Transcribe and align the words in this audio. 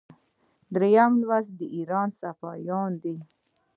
دریم 0.73 1.11
لوست 1.21 1.51
د 1.59 1.61
ایران 1.75 2.09
صفویان 2.19 2.91
دي. 3.03 3.17